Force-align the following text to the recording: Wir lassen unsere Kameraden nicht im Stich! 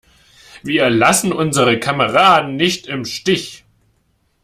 Wir 0.63 0.89
lassen 0.89 1.31
unsere 1.31 1.77
Kameraden 1.79 2.55
nicht 2.55 2.87
im 2.87 3.05
Stich! 3.05 3.65